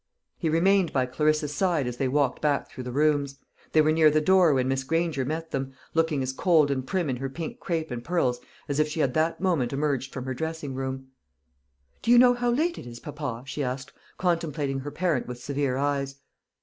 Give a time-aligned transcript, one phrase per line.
[0.39, 3.37] He remained by Clarissa's side as they walked back through the rooms.
[3.71, 7.07] They were near the door when Miss Granger met them, looking as cold and prim
[7.07, 10.33] in her pink crape and pearls as if she had that moment emerged from her
[10.33, 11.09] dressing room.
[12.01, 15.77] "Do you know how late it is, papa?" she asked, contemplating her parent with severe
[15.77, 16.15] eyes.